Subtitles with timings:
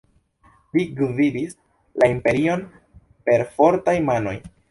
[0.77, 1.51] Li gvidis
[2.03, 2.65] la imperion
[3.27, 4.37] per fortaj manoj.